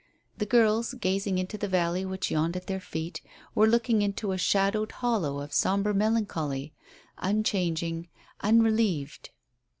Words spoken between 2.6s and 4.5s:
their feet, were looking into a